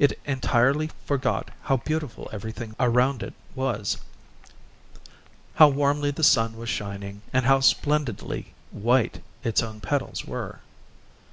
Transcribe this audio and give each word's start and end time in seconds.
It 0.00 0.18
entirely 0.24 0.90
forgot 1.06 1.52
how 1.62 1.76
beautiful 1.76 2.28
everything 2.32 2.74
around 2.80 3.22
it 3.22 3.32
was, 3.54 3.96
how 5.54 5.68
warmly 5.68 6.10
the 6.10 6.24
sun 6.24 6.56
was 6.56 6.68
shining, 6.68 7.22
and 7.32 7.46
how 7.46 7.60
splendidly 7.60 8.54
white 8.72 9.22
its 9.44 9.62
own 9.62 9.80
petals 9.80 10.24
were. 10.24 10.58